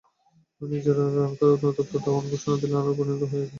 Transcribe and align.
নিজের 0.61 0.95
রানখরায় 1.17 1.55
অনুতপ্ত 1.57 1.93
ধাওয়ান, 2.03 2.25
ঘোষণা 2.31 2.55
দিলেন 2.61 2.79
আরও 2.81 2.97
পরিণত 2.97 3.21
হয়ে 3.21 3.29
ফিরে 3.31 3.39
আসার। 3.39 3.49